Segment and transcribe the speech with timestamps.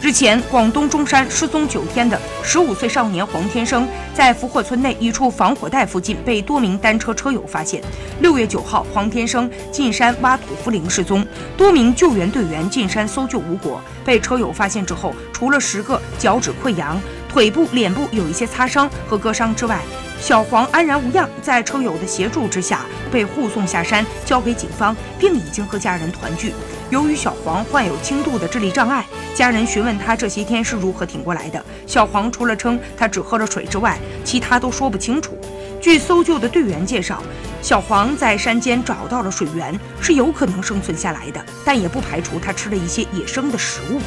[0.00, 7.82] 日前，广东中山失踪九天的十五岁少年黄天生，在福火村内一处防火带附近被多名单车车友发现。
[8.20, 11.26] 六月九号，黄天生进山挖土扶灵失踪，
[11.56, 13.80] 多名救援队员进山搜救无果。
[14.04, 19.80] 被车友发现之后，除了十个脚趾溃疡、腿部、脸部有一些擦伤和割伤之外，
[20.20, 26.54] 小黄安然无恙，在车友的协助之下被护送下山，交给警方，并已经和家人团聚。
[26.90, 29.04] 由于小黄患有轻度的智力障碍，
[29.38, 31.64] 家人询问他这些天是如何挺过来的。
[31.86, 35.38] 小黄除了称他只喝了水之外，其他都说不清楚。
[35.80, 37.22] 据搜救的队员介绍，
[37.62, 44.00] 小黄在山间找到了水源，是有可能生存下来的，但也不排除他吃了一些野生的食物。